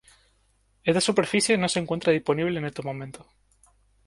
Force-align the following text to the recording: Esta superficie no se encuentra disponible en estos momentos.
Esta 0.83 0.99
superficie 0.99 1.59
no 1.59 1.69
se 1.69 1.77
encuentra 1.77 2.11
disponible 2.11 2.57
en 2.57 2.65
estos 2.65 2.83
momentos. 2.83 3.27